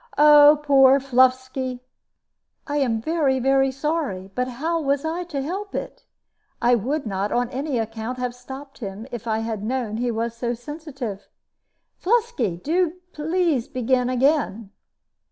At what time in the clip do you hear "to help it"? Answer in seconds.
5.25-6.05